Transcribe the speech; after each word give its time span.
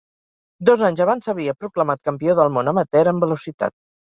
Dos 0.69 0.79
anys 0.87 1.03
abans 1.05 1.29
s'havia 1.29 1.55
proclamat 1.65 2.01
campió 2.09 2.37
del 2.41 2.51
món 2.57 2.73
amateur 2.73 3.07
en 3.15 3.23
velocitat. 3.27 3.79